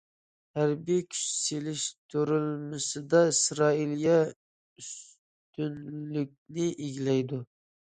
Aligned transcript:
ھەربىي 0.59 1.01
كۈچ 1.09 1.19
سېلىشتۇرمىسىدا 1.41 3.21
ئىسرائىلىيە 3.33 4.17
ئۈستۈنلۈكنى 4.33 6.69
ئىگىلەيدۇ. 6.75 7.43